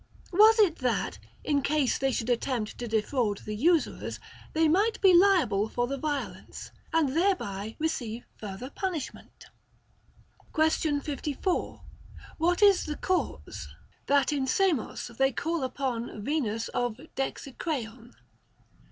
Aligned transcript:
Was 0.33 0.57
it 0.57 0.77
that, 0.77 1.19
in 1.43 1.61
case 1.61 1.99
they 1.99 2.11
should 2.11 2.31
attempt 2.31 2.79
to 2.79 2.87
defraud 2.87 3.37
the 3.45 3.55
usurers, 3.55 4.19
they 4.53 4.67
might 4.67 4.99
be 4.99 5.13
liable 5.13 5.69
for 5.69 5.85
the 5.85 5.95
violence, 5.99 6.71
and 6.91 7.15
thereby 7.15 7.75
receive 7.77 8.25
further 8.39 8.71
punishment? 8.71 9.45
Question 10.53 11.01
o±. 11.07 11.81
What 12.39 12.63
is 12.63 12.85
the 12.87 12.97
cause 12.97 13.67
that 14.07 14.33
in 14.33 14.47
Samos 14.47 15.09
they 15.19 15.31
call 15.31 15.61
upon 15.63 16.23
Venus 16.23 16.67
of 16.69 16.97
Dexicreon 17.15 18.13